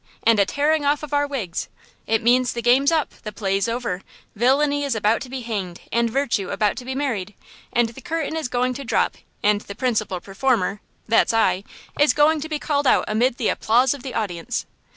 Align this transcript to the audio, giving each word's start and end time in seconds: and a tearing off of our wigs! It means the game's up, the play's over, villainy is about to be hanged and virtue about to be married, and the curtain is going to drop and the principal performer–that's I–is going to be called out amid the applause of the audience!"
and 0.23 0.39
a 0.39 0.47
tearing 0.47 0.83
off 0.83 1.03
of 1.03 1.13
our 1.13 1.27
wigs! 1.27 1.69
It 2.07 2.23
means 2.23 2.53
the 2.53 2.61
game's 2.63 2.91
up, 2.91 3.11
the 3.21 3.31
play's 3.31 3.67
over, 3.69 4.01
villainy 4.35 4.83
is 4.83 4.95
about 4.95 5.21
to 5.21 5.29
be 5.29 5.41
hanged 5.41 5.81
and 5.91 6.09
virtue 6.09 6.49
about 6.49 6.75
to 6.77 6.85
be 6.85 6.95
married, 6.95 7.35
and 7.71 7.89
the 7.89 8.01
curtain 8.01 8.35
is 8.35 8.47
going 8.47 8.73
to 8.73 8.83
drop 8.83 9.15
and 9.43 9.61
the 9.61 9.75
principal 9.75 10.19
performer–that's 10.19 11.33
I–is 11.35 12.15
going 12.15 12.41
to 12.41 12.49
be 12.49 12.57
called 12.57 12.87
out 12.87 13.05
amid 13.07 13.37
the 13.37 13.49
applause 13.49 13.93
of 13.93 14.01
the 14.01 14.15
audience!" 14.15 14.65